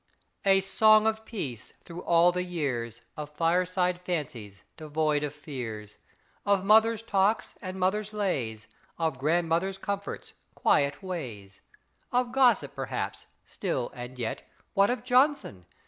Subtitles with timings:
[0.45, 5.99] A song of peace, through all the years, Of fireside fancies, devoid of fears,
[6.43, 8.67] Of mothers' talks and mothers' lays,
[8.97, 11.61] Of grandmothers' comforts quiet ways.
[12.11, 14.41] Of gossip, perhaps still and yet
[14.73, 15.67] What of Johnson?